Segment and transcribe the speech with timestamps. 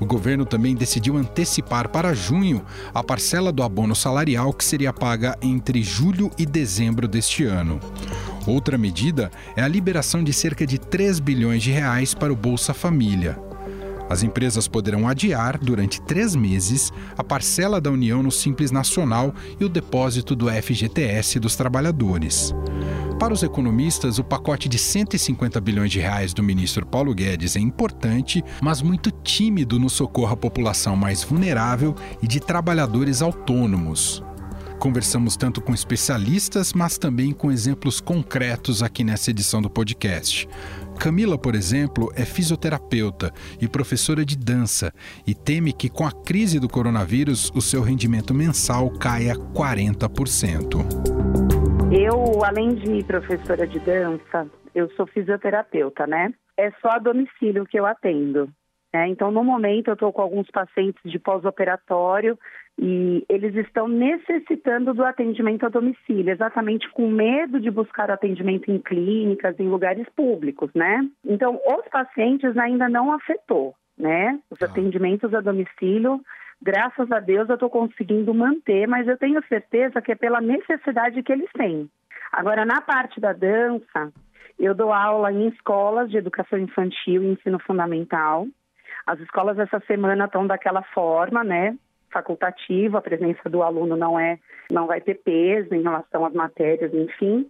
[0.00, 5.36] O governo também decidiu antecipar para junho a parcela do abono salarial que seria paga
[5.42, 7.80] entre julho e dezembro deste ano.
[8.46, 12.72] Outra medida é a liberação de cerca de 3 bilhões de reais para o Bolsa
[12.72, 13.38] Família.
[14.08, 19.64] As empresas poderão adiar, durante três meses, a parcela da União no Simples Nacional e
[19.64, 22.54] o depósito do FGTS dos trabalhadores.
[23.18, 27.60] Para os economistas, o pacote de 150 bilhões de reais do ministro Paulo Guedes é
[27.60, 34.22] importante, mas muito tímido no socorro à população mais vulnerável e de trabalhadores autônomos.
[34.78, 40.48] Conversamos tanto com especialistas, mas também com exemplos concretos aqui nessa edição do podcast.
[40.96, 44.92] Camila, por exemplo, é fisioterapeuta e professora de dança
[45.26, 51.47] e teme que com a crise do coronavírus o seu rendimento mensal caia 40%.
[51.90, 56.34] Eu, além de professora de dança, eu sou fisioterapeuta, né?
[56.54, 58.50] É só a domicílio que eu atendo.
[58.92, 59.08] Né?
[59.08, 62.38] Então, no momento, eu estou com alguns pacientes de pós-operatório
[62.78, 68.78] e eles estão necessitando do atendimento a domicílio, exatamente com medo de buscar atendimento em
[68.78, 71.00] clínicas, em lugares públicos, né?
[71.24, 74.38] Então, os pacientes ainda não afetou, né?
[74.50, 74.66] Os ah.
[74.66, 76.20] atendimentos a domicílio,
[76.60, 81.22] graças a Deus, eu estou conseguindo manter, mas eu tenho certeza que é pela necessidade
[81.22, 81.88] que eles têm.
[82.32, 84.12] Agora, na parte da dança,
[84.58, 88.46] eu dou aula em escolas de educação infantil e ensino fundamental.
[89.06, 91.76] As escolas essa semana estão daquela forma, né?
[92.10, 94.38] facultativo, a presença do aluno não é,
[94.70, 97.48] não vai ter peso em relação às matérias, enfim.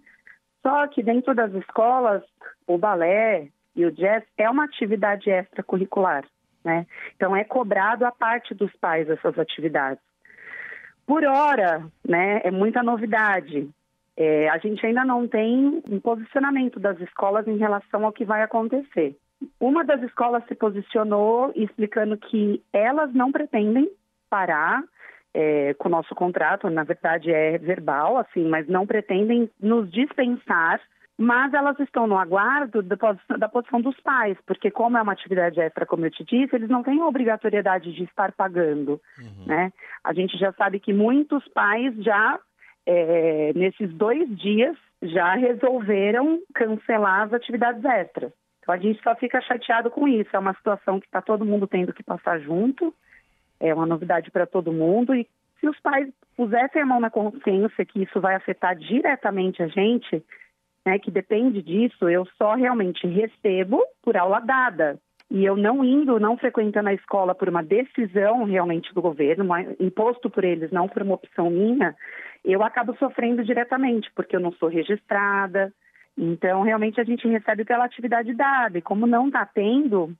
[0.61, 2.23] Só que dentro das escolas,
[2.67, 6.25] o balé e o jazz é uma atividade extracurricular,
[6.63, 6.85] né?
[7.15, 10.03] Então é cobrado a parte dos pais essas atividades.
[11.05, 13.67] Por hora, né, é muita novidade.
[14.15, 18.43] É, a gente ainda não tem um posicionamento das escolas em relação ao que vai
[18.43, 19.15] acontecer.
[19.59, 23.89] Uma das escolas se posicionou explicando que elas não pretendem
[24.29, 24.83] parar
[25.33, 30.81] é, com o nosso contrato, na verdade é verbal, assim, mas não pretendem nos dispensar,
[31.21, 35.85] mas elas estão no aguardo da, posição dos pais, porque como é uma atividade extra,
[35.85, 39.45] como eu te disse, eles não têm a obrigatoriedade de estar pagando, uhum.
[39.45, 39.73] né?
[40.01, 42.39] A gente já sabe que muitos pais já,
[42.85, 48.31] é, nesses dois dias, já resolveram cancelar as atividades extras.
[48.61, 51.67] Então a gente só fica chateado com isso, é uma situação que está todo mundo
[51.67, 52.95] tendo que passar junto,
[53.59, 55.27] é uma novidade para todo mundo e
[55.59, 60.23] se os pais pusessem a mão na consciência que isso vai afetar diretamente a gente,
[60.85, 64.99] né, que depende disso, eu só realmente recebo por aula dada.
[65.31, 69.45] E eu não indo, não frequentando a escola por uma decisão realmente do governo,
[69.79, 71.95] imposto por eles, não por uma opção minha,
[72.43, 75.71] eu acabo sofrendo diretamente, porque eu não sou registrada.
[76.17, 78.77] Então, realmente, a gente recebe pela atividade dada.
[78.77, 80.15] E como não está tendo,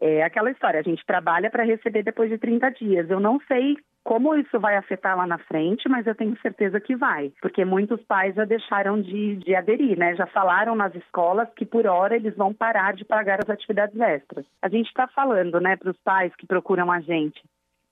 [0.00, 3.08] é aquela história, a gente trabalha para receber depois de 30 dias.
[3.08, 6.96] Eu não sei como isso vai afetar lá na frente, mas eu tenho certeza que
[6.96, 10.14] vai, porque muitos pais já deixaram de, de aderir, né?
[10.16, 14.44] Já falaram nas escolas que por hora eles vão parar de pagar as atividades extras.
[14.60, 17.40] A gente está falando, né, para os pais que procuram a gente,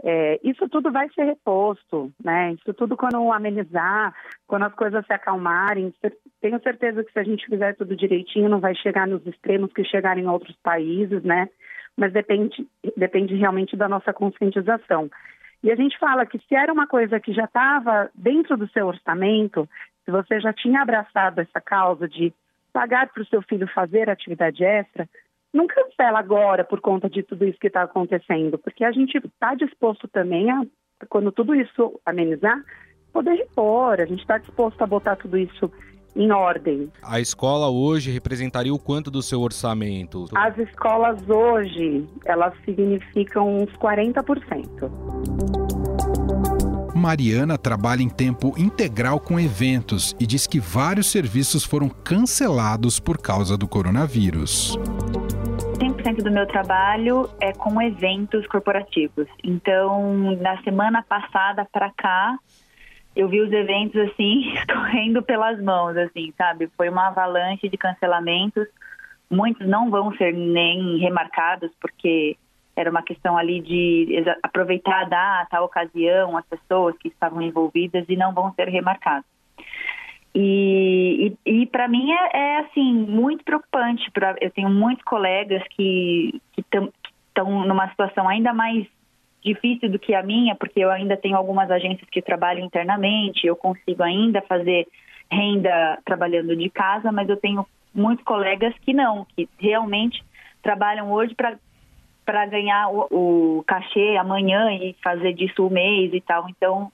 [0.03, 2.55] É, isso tudo vai ser reposto, né?
[2.55, 4.15] Isso tudo quando amenizar,
[4.47, 5.93] quando as coisas se acalmarem.
[6.41, 9.85] Tenho certeza que se a gente fizer tudo direitinho, não vai chegar nos extremos que
[9.85, 11.51] chegaram em outros países, né?
[11.99, 12.67] Mas depende,
[12.97, 15.11] depende realmente da nossa conscientização.
[15.62, 18.87] E a gente fala que se era uma coisa que já estava dentro do seu
[18.87, 19.69] orçamento,
[20.05, 22.33] se você já tinha abraçado essa causa de
[22.73, 25.09] pagar para o seu filho fazer atividade extra,
[25.53, 29.55] não cancela agora por conta de tudo isso que está acontecendo, porque a gente está
[29.55, 30.62] disposto também a,
[31.09, 32.62] quando tudo isso amenizar,
[33.12, 35.71] poder repor, a gente está disposto a botar tudo isso
[36.15, 36.91] em ordem.
[37.03, 40.27] A escola hoje representaria o quanto do seu orçamento?
[40.35, 45.50] As escolas hoje, elas significam uns 40%.
[47.00, 53.17] Mariana trabalha em tempo integral com eventos e diz que vários serviços foram cancelados por
[53.17, 54.76] causa do coronavírus.
[55.79, 59.26] 100% do meu trabalho é com eventos corporativos.
[59.43, 62.37] Então, na semana passada para cá,
[63.17, 66.69] eu vi os eventos assim escorrendo pelas mãos, assim, sabe?
[66.76, 68.67] Foi uma avalanche de cancelamentos.
[69.31, 72.37] Muitos não vão ser nem remarcados porque
[72.81, 78.05] era uma questão ali de aproveitar a data, a ocasião, as pessoas que estavam envolvidas
[78.09, 79.29] e não vão ser remarcados.
[80.35, 84.11] E, e, e para mim é, é, assim muito preocupante.
[84.11, 88.87] Pra, eu tenho muitos colegas que estão numa situação ainda mais
[89.43, 93.56] difícil do que a minha, porque eu ainda tenho algumas agências que trabalham internamente, eu
[93.56, 94.87] consigo ainda fazer
[95.31, 100.23] renda trabalhando de casa, mas eu tenho muitos colegas que não, que realmente
[100.62, 101.56] trabalham hoje para
[102.47, 106.49] ganhar o, o cachê amanhã e fazer disso o mês e tal.
[106.49, 106.91] Então,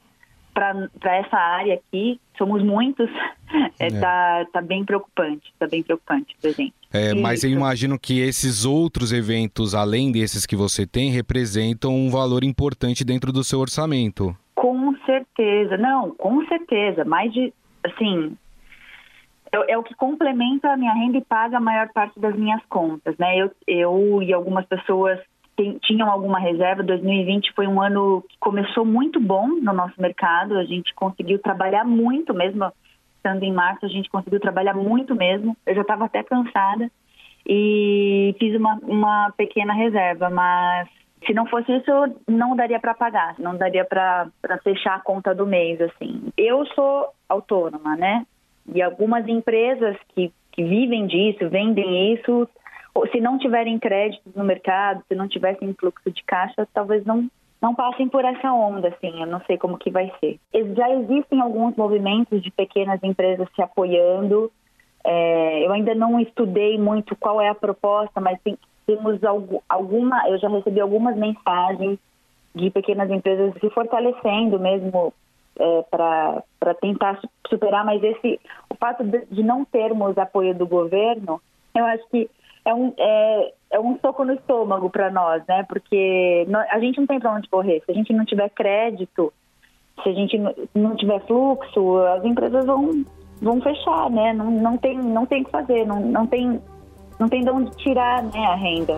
[0.52, 3.10] para essa área aqui, somos muitos,
[3.78, 4.00] é, é.
[4.00, 6.74] Tá, tá bem preocupante, tá bem preocupante pra gente.
[6.92, 12.10] É, mas eu imagino que esses outros eventos, além desses que você tem, representam um
[12.10, 14.34] valor importante dentro do seu orçamento.
[14.54, 17.52] Com certeza, não, com certeza, mais de,
[17.84, 18.34] assim,
[19.64, 22.62] é, é o que complementa a minha renda e paga a maior parte das minhas
[22.66, 23.36] contas, né?
[23.38, 25.18] Eu, eu e algumas pessoas
[25.56, 26.82] tem, tinham alguma reserva.
[26.82, 30.56] 2020 foi um ano que começou muito bom no nosso mercado.
[30.58, 32.70] A gente conseguiu trabalhar muito, mesmo
[33.16, 35.56] estando em março, a gente conseguiu trabalhar muito mesmo.
[35.66, 36.90] Eu já estava até cansada
[37.46, 40.88] e fiz uma, uma pequena reserva, mas
[41.26, 41.90] se não fosse isso,
[42.28, 44.30] não daria para pagar, não daria para
[44.62, 46.30] fechar a conta do mês, assim.
[46.36, 48.24] Eu sou autônoma, né?
[48.74, 52.48] E algumas empresas que, que vivem disso, vendem isso,
[53.12, 57.28] se não tiverem créditos no mercado, se não tivessem fluxo de caixa, talvez não
[57.60, 60.38] não passem por essa onda, assim, eu não sei como que vai ser.
[60.74, 64.52] Já existem alguns movimentos de pequenas empresas se apoiando,
[65.02, 69.20] é, eu ainda não estudei muito qual é a proposta, mas tem, temos
[69.68, 71.98] alguma, eu já recebi algumas mensagens
[72.54, 75.12] de pequenas empresas se fortalecendo mesmo
[75.58, 81.40] é, para tentar superar, mas esse o fato de, não termos apoio do governo,
[81.74, 82.28] eu acho que
[82.64, 85.64] é um, é, é um soco no estômago para nós, né?
[85.68, 87.82] Porque a gente não tem para onde correr.
[87.86, 89.32] Se a gente não tiver crédito,
[90.02, 90.38] se a gente
[90.74, 93.04] não tiver fluxo, as empresas vão,
[93.40, 94.32] vão fechar, né?
[94.32, 96.60] Não, não tem não tem o que fazer, não, não tem
[97.18, 98.94] não tem de onde tirar né, a renda.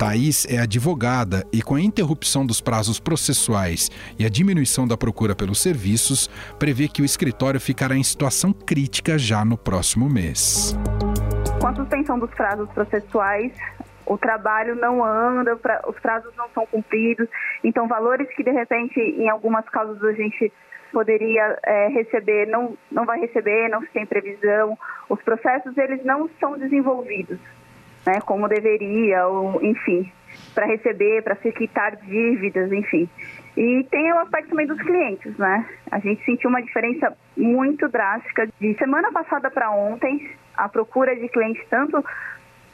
[0.00, 5.36] Thaís é advogada e, com a interrupção dos prazos processuais e a diminuição da procura
[5.36, 6.26] pelos serviços,
[6.58, 10.74] prevê que o escritório ficará em situação crítica já no próximo mês.
[11.60, 13.52] Com a suspensão dos prazos processuais,
[14.06, 15.54] o trabalho não anda,
[15.86, 17.28] os prazos não são cumpridos,
[17.62, 20.50] então valores que de repente em algumas causas a gente
[20.90, 24.78] poderia é, receber, não, não vai receber, não tem previsão,
[25.10, 27.38] os processos eles não são desenvolvidos,
[28.06, 30.10] né, como deveria, ou, enfim,
[30.54, 33.08] para receber, para se quitar dívidas, enfim.
[33.56, 35.66] E tem o aspecto também dos clientes, né?
[35.90, 41.28] A gente sentiu uma diferença muito drástica de semana passada para ontem a procura de
[41.28, 42.04] clientes, tanto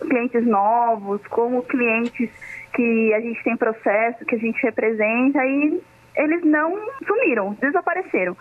[0.00, 2.30] clientes novos como clientes
[2.74, 5.80] que a gente tem processo, que a gente representa e
[6.14, 8.36] eles não sumiram, desapareceram.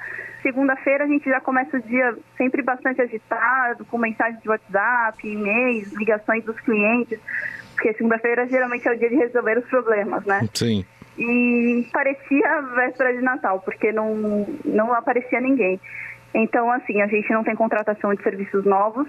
[0.45, 5.91] Segunda-feira a gente já começa o dia sempre bastante agitado, com mensagens de WhatsApp, e-mails,
[5.93, 7.19] ligações dos clientes,
[7.73, 10.47] porque segunda-feira geralmente é o dia de resolver os problemas, né?
[10.53, 10.85] Sim.
[11.17, 15.81] E parecia véspera de Natal, porque não, não aparecia ninguém.
[16.31, 19.07] Então, assim, a gente não tem contratação de serviços novos,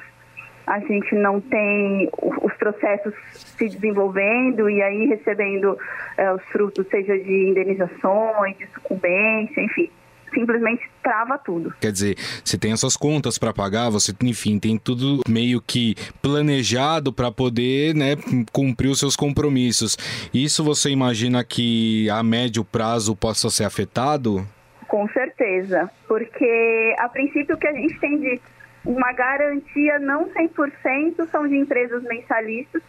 [0.66, 2.08] a gente não tem
[2.42, 5.76] os processos se desenvolvendo e aí recebendo
[6.16, 9.90] é, os frutos, seja de indenizações, de sucumbência, enfim.
[10.32, 11.74] Simplesmente trava tudo.
[11.80, 15.94] Quer dizer, você tem as suas contas para pagar, você, enfim, tem tudo meio que
[16.20, 18.16] planejado para poder, né,
[18.52, 19.96] cumprir os seus compromissos.
[20.32, 24.46] Isso você imagina que a médio prazo possa ser afetado?
[24.88, 28.40] Com certeza, porque a princípio o que a gente tem de
[28.84, 32.82] uma garantia não 100% são de empresas mensalistas,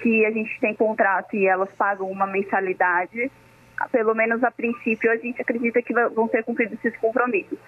[0.00, 3.30] que a gente tem contrato e elas pagam uma mensalidade
[3.90, 7.58] pelo menos a princípio, a gente acredita que vão ser cumpridos esses compromissos.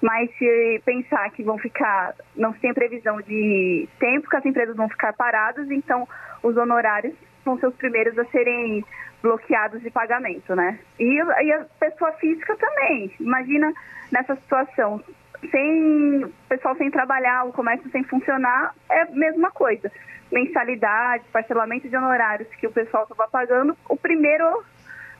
[0.00, 4.88] Mas se pensar que vão ficar, não tem previsão de tempo que as empresas vão
[4.88, 6.06] ficar paradas, então
[6.42, 8.84] os honorários vão ser os primeiros a serem
[9.22, 10.78] bloqueados de pagamento, né?
[10.98, 13.10] E, e a pessoa física também.
[13.18, 13.72] Imagina
[14.12, 15.02] nessa situação,
[15.50, 19.90] sem pessoal sem trabalhar, o comércio sem funcionar, é a mesma coisa.
[20.30, 24.64] Mensalidade, parcelamento de honorários que o pessoal estava pagando, o primeiro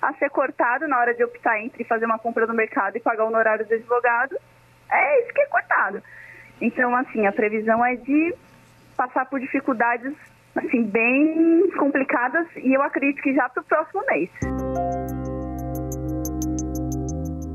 [0.06, 3.24] a ser cortado na hora de optar entre fazer uma compra no mercado e pagar
[3.24, 4.36] o honorário do advogado,
[4.88, 6.00] é isso que é cortado.
[6.60, 8.32] Então, assim, a previsão é de
[8.96, 10.14] passar por dificuldades
[10.54, 14.30] assim bem complicadas e eu acredito que já para o próximo mês.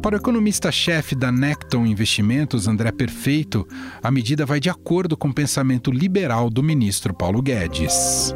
[0.03, 3.65] Para o economista-chefe da Necton Investimentos, André Perfeito,
[4.03, 8.33] a medida vai de acordo com o pensamento liberal do ministro Paulo Guedes.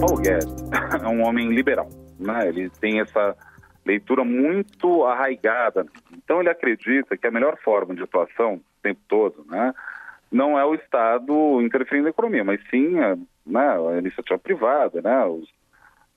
[0.00, 0.52] Paulo Guedes
[1.00, 2.48] é um homem liberal né?
[2.48, 3.36] Ele tem essa
[3.84, 5.86] leitura muito arraigada.
[6.12, 9.74] Então ele acredita que a melhor forma de atuação o tempo todo, né,
[10.30, 15.24] não é o Estado interferindo na economia, mas sim a, né, a iniciativa privada, né,
[15.24, 15.48] os,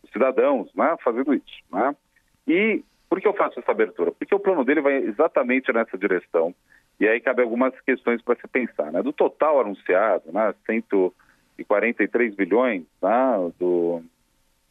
[0.04, 1.96] os, cidadãos, né, fazendo isso, né?
[2.48, 4.12] E por que eu faço essa abertura?
[4.12, 6.54] Porque o plano dele vai exatamente nessa direção.
[7.00, 9.04] E aí cabe algumas questões para se pensar, né?
[9.04, 14.02] Do total anunciado, né, 143 bilhões, né, do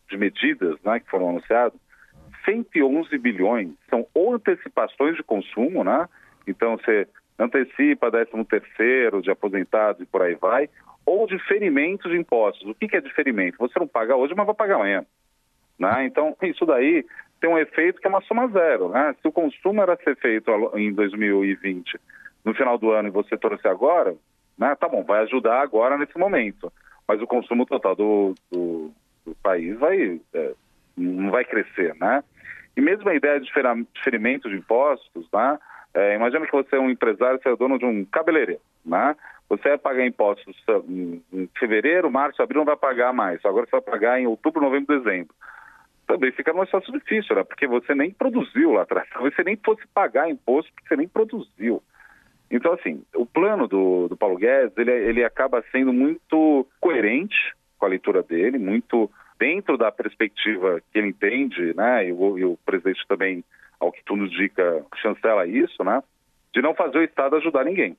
[0.09, 1.79] de medidas né, que foram anunciadas,
[2.45, 6.09] 111 bilhões são ou antecipações de consumo, né?
[6.47, 7.09] Então você
[7.39, 10.69] antecipa 13 terceiro de aposentados e por aí vai,
[11.05, 12.69] ou diferimento de impostos.
[12.69, 13.59] O que é diferimento?
[13.59, 15.05] Você não paga hoje, mas vai pagar amanhã.
[15.79, 16.07] Né?
[16.07, 17.05] Então, isso daí
[17.41, 18.89] tem um efeito que é uma soma zero.
[18.89, 19.15] Né?
[19.21, 22.01] Se o consumo era ser feito em 2020,
[22.45, 24.15] no final do ano, e você trouxe agora,
[24.57, 24.75] né?
[24.77, 26.73] tá bom, vai ajudar agora nesse momento.
[27.07, 28.91] Mas o consumo total do, do
[29.27, 30.55] o país vai, é,
[30.97, 32.23] não vai crescer, né?
[32.77, 33.47] E mesmo a ideia de
[33.95, 35.59] diferimento de impostos, né?
[35.95, 39.15] É, imagina que você é um empresário, você é dono de um cabeleireiro, né?
[39.49, 40.57] Você vai pagar impostos
[40.89, 43.45] em fevereiro, março, abril, não vai pagar mais.
[43.45, 45.35] Agora você vai pagar em outubro, novembro, dezembro.
[46.07, 47.45] Também fica numa situação difícil, né?
[47.45, 49.09] Porque você nem produziu lá atrás.
[49.11, 51.83] Talvez você nem fosse pagar imposto porque você nem produziu.
[52.51, 57.55] Então, assim, o plano do, do Paulo Guedes, ele, ele acaba sendo muito coerente,
[57.85, 62.09] com a leitura dele, muito dentro da perspectiva que ele entende, né?
[62.09, 63.45] E o, e o presidente também,
[63.79, 66.03] ao que tudo indica, chancela isso, né?
[66.55, 67.97] De não fazer o Estado ajudar ninguém.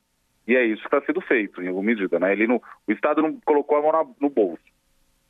[0.48, 2.32] E é isso que está sendo feito, em alguma medida, né?
[2.32, 4.62] Ele não, o Estado não colocou a mão na, no bolso.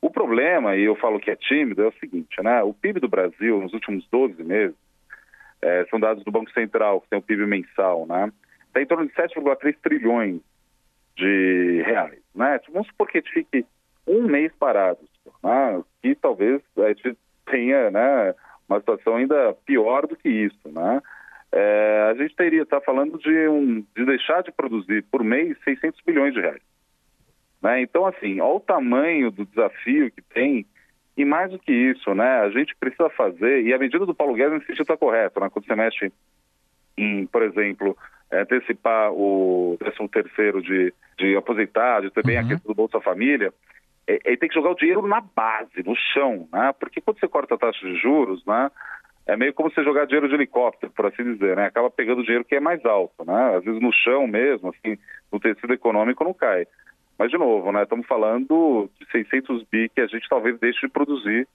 [0.01, 2.63] O problema, e eu falo que é tímido, é o seguinte, né?
[2.63, 4.75] O PIB do Brasil, nos últimos 12 meses,
[5.61, 8.31] é, são dados do Banco Central, que tem o PIB mensal, né?
[8.67, 10.39] Está em torno de 7,3 trilhões
[11.15, 12.59] de reais, né?
[12.71, 13.65] Vamos supor que a gente fique
[14.07, 15.09] um mês parados,
[15.43, 15.83] né?
[16.01, 18.33] que talvez a gente tenha né,
[18.67, 20.69] uma situação ainda pior do que isso.
[20.69, 21.01] Né?
[21.51, 25.57] É, a gente teria estar tá falando de, um, de deixar de produzir por mês
[25.63, 26.61] 600 bilhões de reais.
[27.61, 27.81] Né?
[27.81, 30.65] Então, assim, olha o tamanho do desafio que tem
[31.17, 34.35] e mais do que isso, né, a gente precisa fazer, e a medida do Paulo
[34.35, 36.13] Guedes nesse sentido está correta, né, quando você mexe
[36.95, 37.97] em, por exemplo,
[38.31, 42.45] antecipar o 13 terceiro de, de aposentado, também uhum.
[42.45, 43.51] a questão do Bolsa Família, é,
[44.07, 46.73] ele tem que jogar o dinheiro na base, no chão, né?
[46.79, 48.71] Porque quando você corta a taxa de juros, né?
[49.25, 51.65] É meio como você jogar dinheiro de helicóptero, por assim dizer, né?
[51.65, 53.57] Acaba pegando dinheiro que é mais alto, né?
[53.57, 54.97] Às vezes no chão mesmo, assim,
[55.29, 56.65] no tecido econômico não cai.
[57.19, 57.83] Mas, de novo, né?
[57.83, 61.45] Estamos falando de 600 bi que a gente talvez deixe de produzir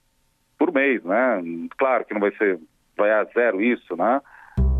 [0.59, 1.41] por mês, né?
[1.75, 2.59] Claro que não vai ser,
[2.95, 4.21] vai a zero isso, né?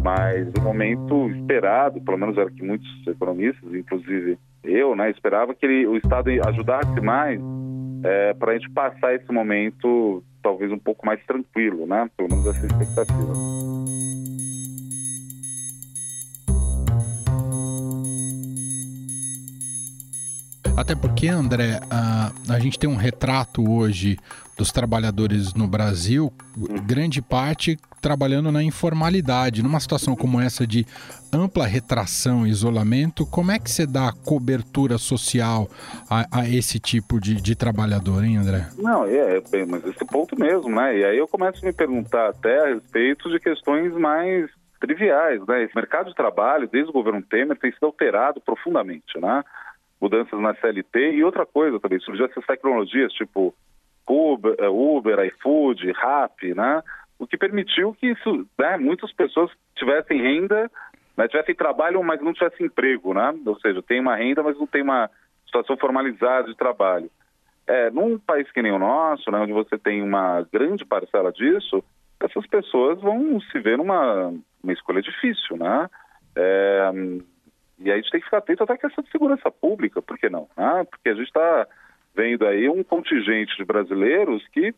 [0.04, 5.66] Mas o momento esperado, pelo menos era que muitos economistas, inclusive eu, né, esperava que
[5.66, 7.40] ele, o Estado ajudasse mais
[8.04, 12.10] é, para a gente passar esse momento talvez um pouco mais tranquilo, né?
[12.18, 13.34] Pelo menos essa expectativa.
[20.76, 24.18] Até porque, André, a, a gente tem um retrato hoje
[24.58, 26.32] dos trabalhadores no Brasil,
[26.86, 29.64] grande parte trabalhando na informalidade.
[29.64, 30.86] Numa situação como essa de
[31.34, 35.68] ampla retração e isolamento, como é que você dá cobertura social
[36.10, 38.68] a, a esse tipo de, de, trabalhador, hein, André?
[38.78, 40.98] Não, é, é, mas esse ponto mesmo, né?
[40.98, 45.64] E aí eu começo a me perguntar até a respeito de questões mais triviais, né?
[45.64, 49.44] Esse mercado de trabalho, desde o governo Temer, tem sido alterado profundamente, né?
[50.00, 53.56] Mudanças na CLT e outra coisa também, surgiu essas tecnologias tipo
[54.08, 56.84] Uber, eh, Uber iFood, Rap, né?
[57.18, 60.70] O que permitiu que isso, né, muitas pessoas tivessem renda,
[61.16, 63.34] né, tivessem trabalho, mas não tivessem emprego, né?
[63.46, 65.10] Ou seja, tem uma renda, mas não tem uma
[65.46, 67.10] situação formalizada de trabalho.
[67.66, 71.84] É, num país que nem o nosso, né, onde você tem uma grande parcela disso,
[72.20, 74.34] essas pessoas vão se ver numa
[74.64, 75.90] uma escolha difícil, né?
[76.36, 76.92] É,
[77.80, 80.18] e aí a gente tem que ficar atento até a questão de segurança pública, por
[80.18, 80.48] que não?
[80.56, 80.86] Né?
[80.90, 81.68] Porque a gente está
[82.16, 84.74] vendo aí um contingente de brasileiros que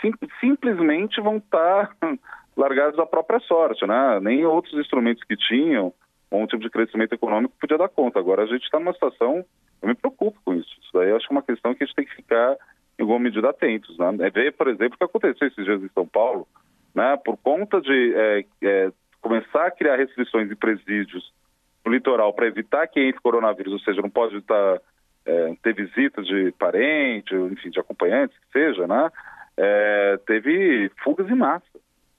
[0.00, 2.14] sim, simplesmente vão estar tá
[2.56, 4.20] largados à própria sorte, né?
[4.20, 5.92] Nem outros instrumentos que tinham
[6.30, 8.18] um tipo de crescimento econômico podia dar conta.
[8.18, 9.44] Agora a gente está numa situação,
[9.82, 10.70] eu me preocupo com isso.
[10.80, 12.56] Isso daí acho que é uma questão que a gente tem que ficar
[12.98, 13.96] em alguma medida atentos.
[13.98, 14.16] Né?
[14.20, 16.46] É ver, por exemplo, o que aconteceu esses dias em São Paulo,
[16.94, 17.16] né?
[17.24, 21.32] Por conta de é, é, começar a criar restrições em presídios
[21.84, 24.80] no litoral para evitar que entre coronavírus, ou seja, não pode estar,
[25.30, 29.10] é, ter visitas de parente, enfim, de acompanhantes, que seja, né?
[29.56, 31.64] É, teve fugas em massa.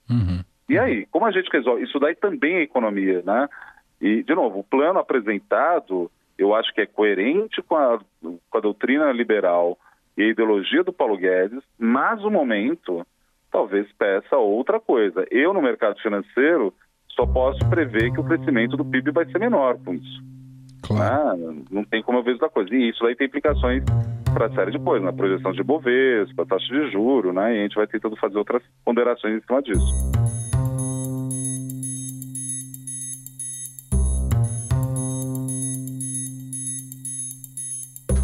[0.08, 0.42] Uhum.
[0.68, 1.84] E aí, como a gente resolve?
[1.84, 3.48] Isso daí também é economia, né?
[4.00, 8.60] E, de novo, o plano apresentado, eu acho que é coerente com a, com a
[8.60, 9.78] doutrina liberal
[10.16, 13.06] e a ideologia do Paulo Guedes, mas o momento
[13.50, 15.26] talvez peça outra coisa.
[15.30, 16.72] Eu, no mercado financeiro,
[17.08, 20.22] só posso prever que o crescimento do PIB vai ser menor com isso.
[20.82, 21.28] Claro.
[21.30, 21.36] Ah,
[21.70, 22.74] não tem como eu ver outra coisa.
[22.74, 23.82] E isso aí tem implicações
[24.32, 27.54] para a série de coisas, na projeção de Bovespa, taxa de juro, né?
[27.54, 30.12] E a gente vai tentando fazer outras ponderações em cima disso.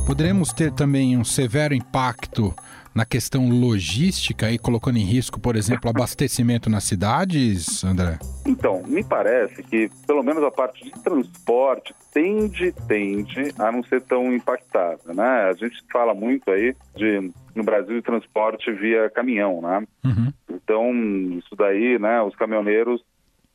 [0.06, 2.54] Poderemos ter também um severo impacto
[2.94, 8.18] na questão logística e colocando em risco, por exemplo, abastecimento nas cidades, André?
[8.46, 14.00] Então, me parece que pelo menos a parte de transporte tende, tende a não ser
[14.02, 15.48] tão impactada, né?
[15.50, 19.86] A gente fala muito aí de no Brasil transporte via caminhão, né?
[20.04, 20.32] Uhum.
[20.48, 20.92] Então,
[21.38, 23.02] isso daí, né, os caminhoneiros,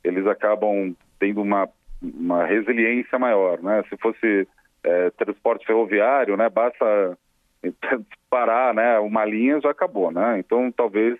[0.04, 1.70] eles acabam tendo uma,
[2.02, 3.84] uma resiliência maior, né?
[3.90, 4.48] Se fosse
[4.84, 7.18] é, transporte ferroviário, né, basta
[8.30, 10.40] parar né, uma linha já acabou, né?
[10.40, 11.18] Então talvez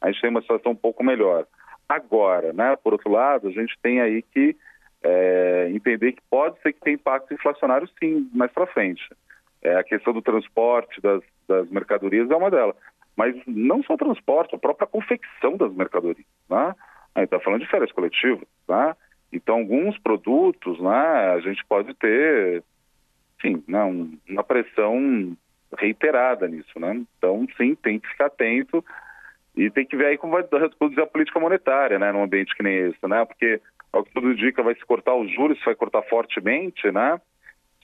[0.00, 1.46] a gente tenha uma situação um pouco melhor.
[1.88, 4.56] Agora, né, por outro lado, a gente tem aí que
[5.02, 9.02] é, entender que pode ser que tenha impacto inflacionário sim, mais para frente.
[9.62, 12.76] É, a questão do transporte das, das mercadorias é uma delas.
[13.16, 16.26] Mas não só o transporte, a própria confecção das mercadorias.
[16.50, 16.74] Né?
[17.14, 18.46] A gente está falando de férias coletivas.
[18.68, 18.94] Né?
[19.32, 22.62] Então, alguns produtos né, a gente pode ter,
[23.38, 23.82] enfim, né,
[24.28, 25.36] uma pressão
[25.78, 27.04] reiterada nisso, né?
[27.18, 28.84] Então, sim, tem que ficar atento
[29.56, 32.62] e tem que ver aí como vai reduzir a política monetária, né, num ambiente que
[32.62, 33.24] nem esse, né?
[33.24, 33.60] Porque,
[33.92, 37.20] ao que tudo indica, vai se cortar os juros, vai cortar fortemente, né?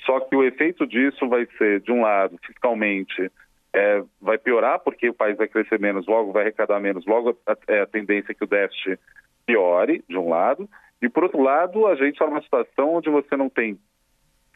[0.05, 3.31] Só que o efeito disso vai ser, de um lado, fiscalmente,
[3.73, 7.57] é, vai piorar, porque o país vai crescer menos, logo vai arrecadar menos, logo a,
[7.68, 8.99] é a tendência é que o déficit
[9.47, 10.68] piore, de um lado,
[11.01, 13.79] e por outro lado, a gente está numa situação onde você não tem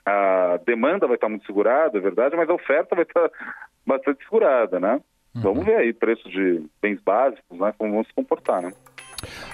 [0.07, 3.29] a demanda vai estar muito segurada, é verdade, mas a oferta vai estar
[3.85, 5.01] bastante segurada, né?
[5.35, 5.43] Uhum.
[5.43, 7.75] Vamos ver aí preço de bens básicos, né?
[7.77, 8.73] Como vão se comportar, né?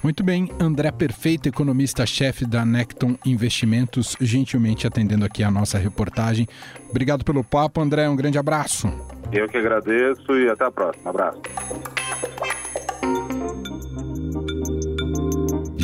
[0.02, 6.46] Muito bem, André Perfeito, economista-chefe da Necton Investimentos, gentilmente atendendo aqui a nossa reportagem.
[6.90, 8.88] Obrigado pelo papo, André, um grande abraço.
[9.32, 11.10] Eu que agradeço e até a próxima.
[11.10, 11.40] Abraço.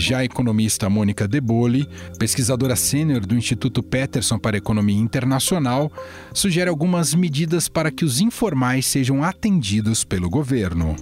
[0.09, 1.87] Já economista Mônica Deboli,
[2.19, 5.93] pesquisadora sênior do Instituto Peterson para Economia Internacional,
[6.33, 10.97] sugere algumas medidas para que os informais sejam atendidos pelo governo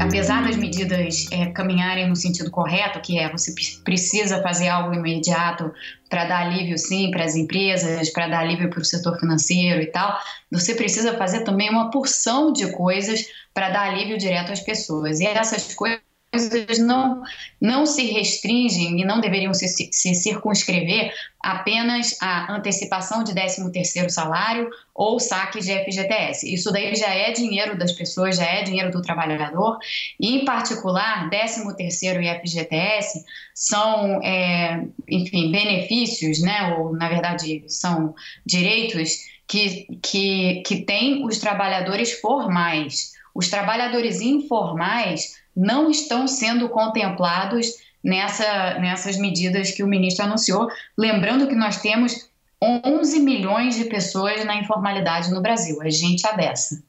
[0.00, 5.72] apesar das medidas é, caminharem no sentido correto, que é você precisa fazer algo imediato
[6.10, 9.86] para dar alívio, sim, para as empresas, para dar alívio para o setor financeiro e
[9.86, 10.18] tal,
[10.50, 15.20] você precisa fazer também uma porção de coisas para dar alívio direto às pessoas.
[15.20, 16.00] E essas coisas
[16.34, 17.22] coisas não,
[17.60, 24.70] não se restringem e não deveriam se, se circunscrever apenas à antecipação de 13º salário
[24.94, 26.52] ou saque de FGTS.
[26.52, 29.78] Isso daí já é dinheiro das pessoas, já é dinheiro do trabalhador
[30.18, 38.14] e, em particular, 13º e FGTS são, é, enfim, benefícios, né, ou, na verdade, são
[38.46, 43.12] direitos que, que, que têm os trabalhadores formais.
[43.34, 47.68] Os trabalhadores informais não estão sendo contemplados
[48.02, 50.68] nessa, nessas medidas que o ministro anunciou.
[50.96, 52.28] Lembrando que nós temos
[52.62, 56.82] 11 milhões de pessoas na informalidade no Brasil, a gente dessa.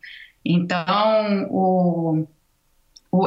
[0.43, 2.27] Então, o,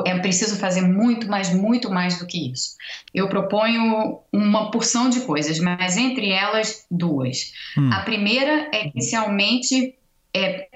[0.05, 2.77] é preciso fazer muito mais, muito mais do que isso.
[3.15, 7.53] Eu proponho uma porção de coisas, mas entre elas, duas.
[7.77, 7.91] Hum.
[7.93, 9.95] A primeira é que se aumente
[10.39, 10.69] é,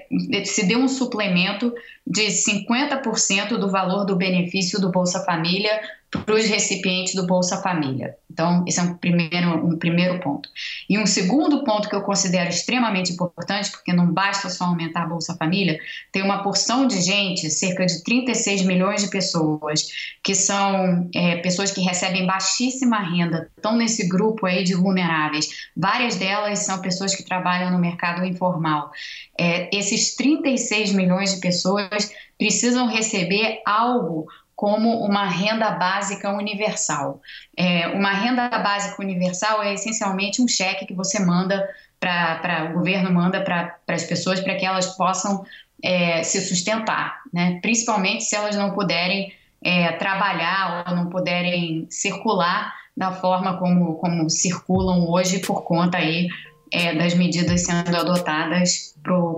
[0.45, 1.73] se dê um suplemento
[2.05, 5.81] de 50% do valor do benefício do Bolsa Família
[6.19, 8.15] para os recipientes do Bolsa Família.
[8.33, 10.49] Então, esse é um primeiro, um primeiro ponto.
[10.89, 15.07] E um segundo ponto que eu considero extremamente importante, porque não basta só aumentar a
[15.07, 15.79] Bolsa Família,
[16.11, 19.87] tem uma porção de gente, cerca de 36 milhões de pessoas,
[20.23, 25.69] que são é, pessoas que recebem baixíssima renda, estão nesse grupo aí de vulneráveis.
[25.77, 28.91] Várias delas são pessoas que trabalham no mercado informal.
[29.37, 37.21] É, esses 36 milhões de pessoas precisam receber algo como uma renda básica universal.
[37.57, 41.67] É, uma renda básica universal é essencialmente um cheque que você manda
[41.99, 45.45] para o governo manda para as pessoas para que elas possam
[45.81, 47.59] é, se sustentar, né?
[47.61, 54.29] principalmente se elas não puderem é, trabalhar ou não puderem circular da forma como, como
[54.29, 56.27] circulam hoje por conta aí
[56.71, 58.95] é, das medidas sendo adotadas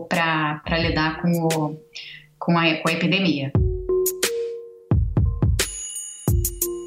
[0.09, 1.79] para lidar com, o,
[2.39, 3.51] com, a, com a epidemia.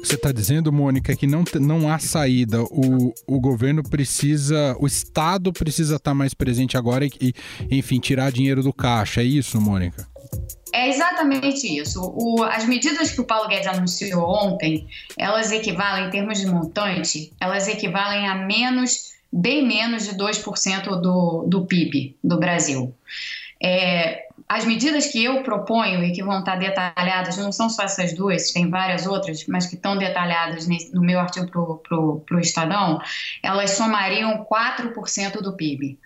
[0.09, 2.63] Você está dizendo, Mônica, que não, não há saída.
[2.63, 7.31] O, o governo precisa, o Estado precisa estar tá mais presente agora e,
[7.69, 9.21] enfim, tirar dinheiro do caixa.
[9.21, 10.07] É isso, Mônica?
[10.73, 12.01] É exatamente isso.
[12.01, 17.31] O, as medidas que o Paulo Guedes anunciou ontem, elas equivalem, em termos de montante,
[17.39, 22.95] elas equivalem a menos, bem menos de 2% do, do PIB do Brasil.
[23.61, 28.13] É, as medidas que eu proponho e que vão estar detalhadas, não são só essas
[28.13, 32.99] duas, tem várias outras, mas que estão detalhadas no meu artigo para o Estadão,
[33.43, 35.99] elas somariam 4% do PIB.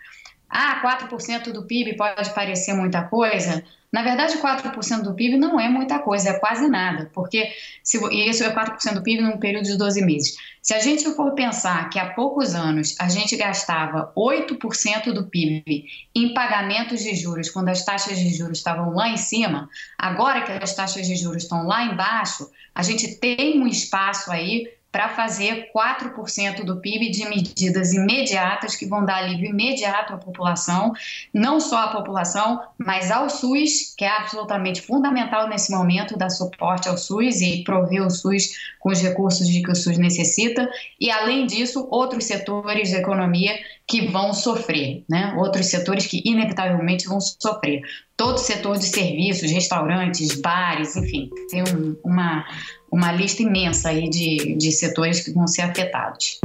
[0.55, 3.63] Ah, 4% do PIB pode parecer muita coisa,
[3.93, 8.27] na verdade, 4% do PIB não é muita coisa, é quase nada, porque se, e
[8.27, 10.35] isso é 4% do PIB num período de 12 meses.
[10.63, 15.85] Se a gente for pensar que há poucos anos a gente gastava 8% do PIB
[16.15, 20.51] em pagamentos de juros, quando as taxas de juros estavam lá em cima, agora que
[20.51, 25.71] as taxas de juros estão lá embaixo, a gente tem um espaço aí para fazer
[25.75, 30.93] 4% do PIB de medidas imediatas que vão dar alívio imediato à população,
[31.33, 36.87] não só à população, mas ao SUS, que é absolutamente fundamental nesse momento dar suporte
[36.87, 41.09] ao SUS e prover o SUS com os recursos de que o SUS necessita, e
[41.09, 45.33] além disso, outros setores da economia que vão sofrer, né?
[45.37, 47.81] Outros setores que inevitavelmente vão sofrer.
[48.15, 52.45] Todo o setor de serviços, restaurantes, bares, enfim, tem um, uma
[52.93, 56.39] uma lista imensa aí de, de setores que vão ser afetados.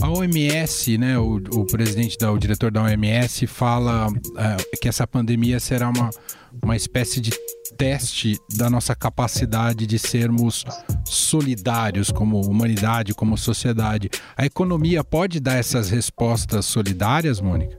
[0.00, 5.04] A OMS, né, o, o presidente, da, o diretor da OMS fala é, que essa
[5.04, 6.10] pandemia será uma,
[6.62, 7.32] uma espécie de
[7.82, 10.64] teste da nossa capacidade de sermos
[11.04, 14.08] solidários como humanidade, como sociedade.
[14.36, 17.76] A economia pode dar essas respostas solidárias, Mônica?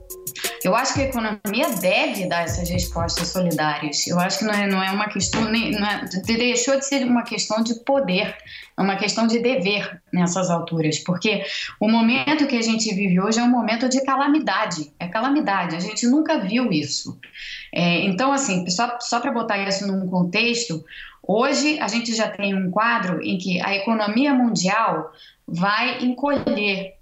[0.64, 4.06] Eu acho que a economia deve dar essas respostas solidárias.
[4.06, 7.22] Eu acho que não é, não é uma questão, não é, deixou de ser uma
[7.22, 8.34] questão de poder,
[8.74, 11.44] é uma questão de dever nessas alturas, porque
[11.78, 15.80] o momento que a gente vive hoje é um momento de calamidade, é calamidade, a
[15.80, 17.20] gente nunca viu isso.
[17.70, 20.82] É, então, assim, só, só para botar isso num contexto,
[21.22, 25.12] hoje a gente já tem um quadro em que a economia mundial
[25.46, 26.93] vai encolher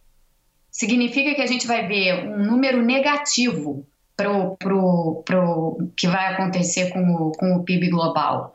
[0.72, 6.90] significa que a gente vai ver um número negativo pro, pro, pro que vai acontecer
[6.90, 8.52] com o, com o PIB global.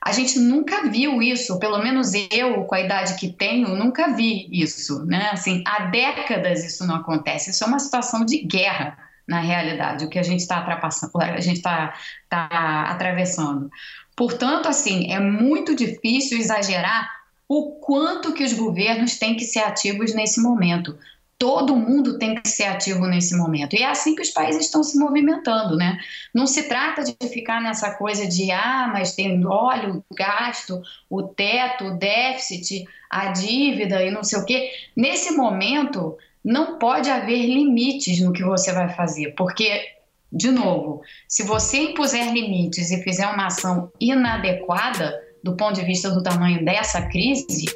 [0.00, 4.48] A gente nunca viu isso, pelo menos eu, com a idade que tenho, nunca vi
[4.52, 5.30] isso, né?
[5.32, 7.50] Assim, há décadas isso não acontece.
[7.50, 11.94] Isso é uma situação de guerra, na realidade, o que a gente está está
[12.28, 13.68] tá atravessando.
[14.14, 17.10] Portanto, assim, é muito difícil exagerar
[17.48, 20.96] o quanto que os governos têm que ser ativos nesse momento
[21.38, 23.74] todo mundo tem que ser ativo nesse momento.
[23.74, 25.98] E é assim que os países estão se movimentando, né?
[26.32, 31.22] Não se trata de ficar nessa coisa de, ah, mas tem, olha, o gasto, o
[31.22, 34.70] teto, o déficit, a dívida e não sei o quê.
[34.96, 39.84] Nesse momento, não pode haver limites no que você vai fazer, porque,
[40.32, 46.10] de novo, se você impuser limites e fizer uma ação inadequada do ponto de vista
[46.10, 47.66] do tamanho dessa crise,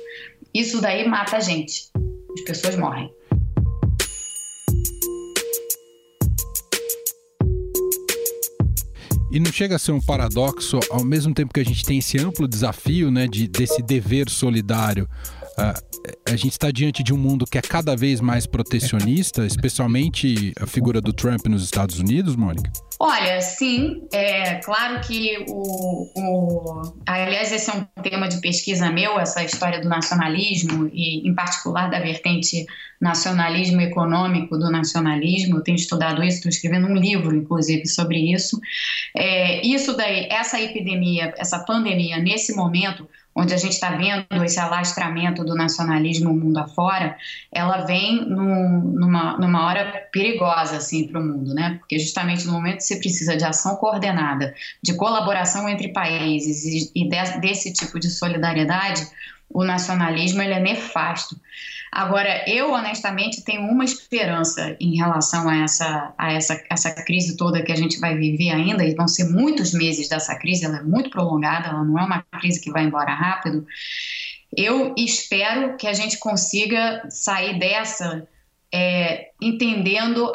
[0.55, 1.91] isso daí mata a gente.
[2.33, 3.20] As pessoas morrem.
[9.31, 12.19] E não chega a ser um paradoxo, ao mesmo tempo que a gente tem esse
[12.19, 15.09] amplo desafio né, de, desse dever solidário,
[16.27, 20.67] a gente está diante de um mundo que é cada vez mais protecionista, especialmente a
[20.67, 22.71] figura do Trump nos Estados Unidos, Mônica?
[23.03, 26.83] Olha, sim, é claro que o, o.
[27.07, 31.89] Aliás, esse é um tema de pesquisa meu, essa história do nacionalismo, e em particular
[31.91, 32.67] da vertente
[33.01, 35.57] nacionalismo econômico do nacionalismo.
[35.57, 38.61] Eu tenho estudado isso, estou escrevendo um livro, inclusive, sobre isso.
[39.17, 44.59] É, isso daí, essa epidemia, essa pandemia, nesse momento, onde a gente está vendo esse
[44.59, 47.17] alastramento do nacionalismo mundo afora,
[47.53, 51.77] ela vem num, numa, numa hora perigosa assim, para o mundo, né?
[51.79, 56.93] porque justamente no momento que você precisa de ação coordenada, de colaboração entre países e,
[56.95, 59.07] e de, desse tipo de solidariedade,
[59.51, 61.39] o nacionalismo ele é nefasto.
[61.93, 67.63] Agora, eu honestamente tenho uma esperança em relação a essa, a essa, essa crise toda
[67.63, 70.83] que a gente vai viver ainda, e vão ser muitos meses dessa crise, ela é
[70.83, 73.67] muito prolongada, ela não é uma crise que vai embora rápido.
[74.57, 78.27] Eu espero que a gente consiga sair dessa
[78.73, 80.31] é, entendendo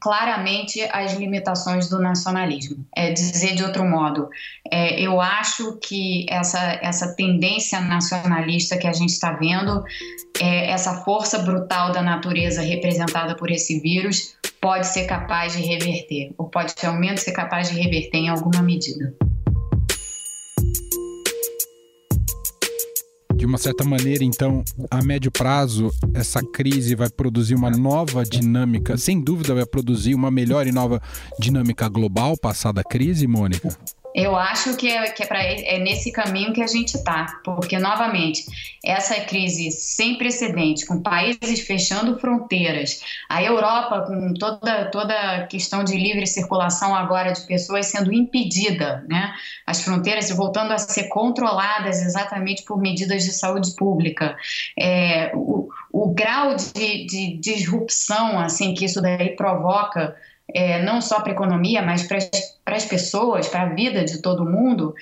[0.00, 2.86] claramente as limitações do nacionalismo.
[2.94, 4.28] É dizer de outro modo,
[4.70, 9.84] é, eu acho que essa, essa tendência nacionalista que a gente está vendo,
[10.40, 16.32] é, essa força brutal da natureza representada por esse vírus, pode ser capaz de reverter,
[16.38, 19.12] ou pode menos ser capaz de reverter em alguma medida.
[23.42, 28.96] De uma certa maneira, então, a médio prazo, essa crise vai produzir uma nova dinâmica,
[28.96, 31.02] sem dúvida vai produzir uma melhor e nova
[31.40, 33.76] dinâmica global passada a crise, Mônica?
[34.14, 37.78] Eu acho que é, que é, pra, é nesse caminho que a gente está, porque,
[37.78, 38.44] novamente,
[38.84, 45.84] essa crise sem precedente, com países fechando fronteiras, a Europa com toda, toda a questão
[45.84, 49.32] de livre circulação agora de pessoas sendo impedida, né?
[49.66, 54.36] as fronteiras voltando a ser controladas exatamente por medidas de saúde pública,
[54.78, 60.14] é, o, o grau de, de disrupção assim, que isso daí provoca
[60.54, 64.44] é, não só para a economia, mas para as pessoas, para a vida de todo
[64.44, 64.94] mundo,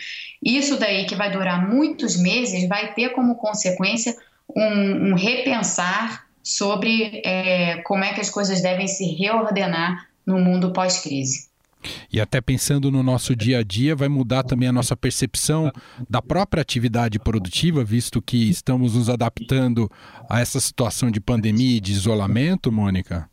[0.43, 4.15] isso daí que vai durar muitos meses vai ter como consequência
[4.55, 10.73] um, um repensar sobre é, como é que as coisas devem se reordenar no mundo
[10.73, 11.51] pós-crise.
[12.13, 15.73] E até pensando no nosso dia a dia, vai mudar também a nossa percepção
[16.09, 19.91] da própria atividade produtiva, visto que estamos nos adaptando
[20.29, 23.29] a essa situação de pandemia e de isolamento, Mônica?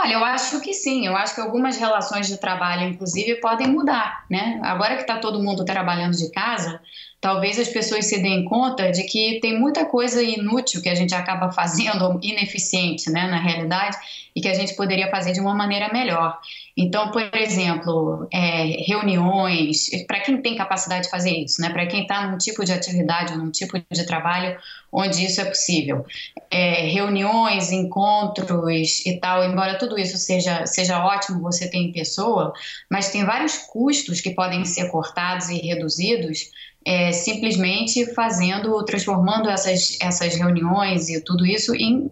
[0.00, 1.06] Olha, eu acho que sim.
[1.06, 4.60] Eu acho que algumas relações de trabalho, inclusive, podem mudar, né?
[4.62, 6.80] Agora que está todo mundo trabalhando de casa,
[7.20, 11.14] talvez as pessoas se deem conta de que tem muita coisa inútil que a gente
[11.14, 13.96] acaba fazendo, ineficiente, né, na realidade,
[14.34, 16.38] e que a gente poderia fazer de uma maneira melhor.
[16.76, 22.02] Então, por exemplo, é, reuniões, para quem tem capacidade de fazer isso, né, para quem
[22.02, 24.56] está num tipo de atividade num tipo de trabalho
[24.92, 26.06] onde isso é possível.
[26.50, 32.52] É, reuniões, encontros e tal, embora tudo isso seja, seja ótimo você ter em pessoa,
[32.88, 36.50] mas tem vários custos que podem ser cortados e reduzidos
[36.88, 42.10] é, simplesmente fazendo, transformando essas, essas reuniões e tudo isso em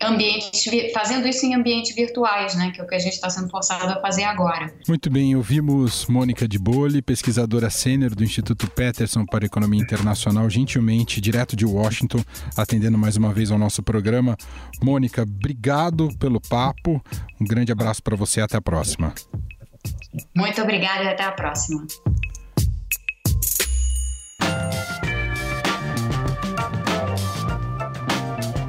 [0.00, 3.50] ambientes, fazendo isso em ambientes virtuais, né, que é o que a gente está sendo
[3.50, 4.72] forçado a fazer agora.
[4.88, 11.20] Muito bem, ouvimos Mônica de Bole, pesquisadora sênior do Instituto Peterson para Economia Internacional, gentilmente
[11.20, 12.24] direto de Washington,
[12.56, 14.38] atendendo mais uma vez ao nosso programa.
[14.82, 16.98] Mônica, obrigado pelo papo,
[17.38, 19.12] um grande abraço para você, até a próxima.
[20.34, 21.86] Muito obrigada e até a próxima.